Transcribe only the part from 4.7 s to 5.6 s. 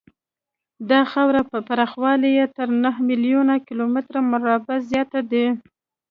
زیات دی.